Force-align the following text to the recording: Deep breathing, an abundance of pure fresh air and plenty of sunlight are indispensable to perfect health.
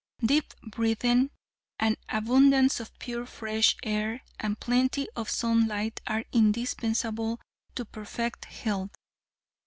Deep 0.25 0.55
breathing, 0.63 1.29
an 1.79 1.95
abundance 2.09 2.79
of 2.79 2.97
pure 2.97 3.23
fresh 3.23 3.75
air 3.83 4.23
and 4.39 4.59
plenty 4.59 5.07
of 5.15 5.29
sunlight 5.29 6.01
are 6.07 6.23
indispensable 6.33 7.39
to 7.75 7.85
perfect 7.85 8.45
health. 8.45 8.89